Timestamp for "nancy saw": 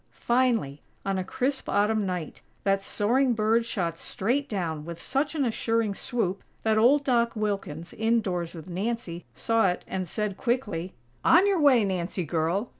8.67-9.67